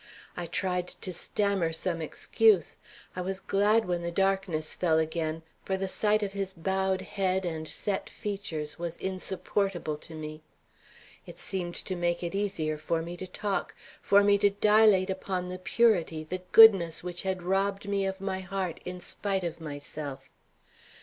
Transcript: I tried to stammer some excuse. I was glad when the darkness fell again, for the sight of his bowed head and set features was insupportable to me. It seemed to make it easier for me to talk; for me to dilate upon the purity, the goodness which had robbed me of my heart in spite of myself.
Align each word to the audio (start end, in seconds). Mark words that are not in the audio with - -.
I 0.35 0.47
tried 0.47 0.87
to 0.87 1.13
stammer 1.13 1.71
some 1.71 2.01
excuse. 2.01 2.77
I 3.15 3.21
was 3.21 3.39
glad 3.39 3.85
when 3.85 4.01
the 4.01 4.09
darkness 4.09 4.73
fell 4.73 4.97
again, 4.97 5.43
for 5.63 5.77
the 5.77 5.87
sight 5.87 6.23
of 6.23 6.33
his 6.33 6.53
bowed 6.55 7.01
head 7.01 7.45
and 7.45 7.67
set 7.67 8.09
features 8.09 8.79
was 8.79 8.97
insupportable 8.97 9.97
to 9.97 10.15
me. 10.15 10.41
It 11.27 11.37
seemed 11.37 11.75
to 11.75 11.95
make 11.95 12.23
it 12.23 12.33
easier 12.33 12.79
for 12.79 13.03
me 13.03 13.15
to 13.17 13.27
talk; 13.27 13.75
for 14.01 14.23
me 14.23 14.39
to 14.39 14.49
dilate 14.49 15.11
upon 15.11 15.49
the 15.49 15.59
purity, 15.59 16.23
the 16.23 16.41
goodness 16.51 17.03
which 17.03 17.21
had 17.21 17.43
robbed 17.43 17.87
me 17.87 18.07
of 18.07 18.19
my 18.19 18.39
heart 18.39 18.79
in 18.83 19.01
spite 19.01 19.43
of 19.43 19.61
myself. 19.61 20.31